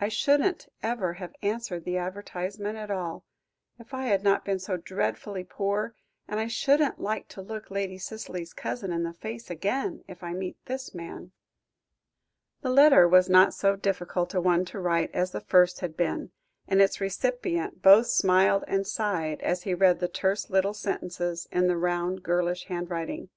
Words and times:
"I 0.00 0.06
shouldn't 0.06 0.68
ever 0.84 1.14
have 1.14 1.34
answered 1.42 1.82
the 1.84 1.96
advertisement 1.96 2.78
at 2.78 2.92
all, 2.92 3.24
if 3.76 3.92
I 3.92 4.04
had 4.04 4.22
not 4.22 4.44
been 4.44 4.60
so 4.60 4.76
dreadfully 4.76 5.42
poor, 5.42 5.96
and 6.28 6.38
I 6.38 6.46
shouldn't 6.46 7.00
like 7.00 7.26
to 7.30 7.42
look 7.42 7.72
Lady 7.72 7.98
Cicely's 7.98 8.52
cousin 8.52 8.92
in 8.92 9.02
the 9.02 9.12
face 9.12 9.50
again 9.50 10.04
if 10.06 10.22
I 10.22 10.32
met 10.32 10.54
this 10.66 10.94
man." 10.94 11.32
The 12.60 12.70
letter 12.70 13.08
was 13.08 13.28
not 13.28 13.52
so 13.52 13.74
difficult 13.74 14.32
a 14.32 14.40
one 14.40 14.64
to 14.66 14.78
write 14.78 15.10
as 15.12 15.32
the 15.32 15.40
first 15.40 15.80
had 15.80 15.96
been, 15.96 16.30
and 16.68 16.80
its 16.80 17.00
recipient 17.00 17.82
both 17.82 18.06
smiled 18.06 18.62
and 18.68 18.86
sighed, 18.86 19.40
as 19.42 19.64
he 19.64 19.74
read 19.74 19.98
the 19.98 20.06
terse 20.06 20.50
little 20.50 20.74
sentences 20.74 21.48
in 21.50 21.66
the 21.66 21.76
round, 21.76 22.22
girlish 22.22 22.66
handwriting. 22.66 23.28